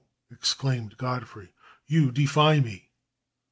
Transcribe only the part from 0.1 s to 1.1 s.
exclaimed